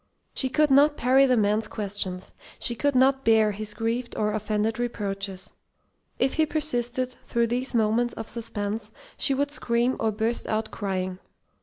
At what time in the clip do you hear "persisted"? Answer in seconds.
6.47-7.13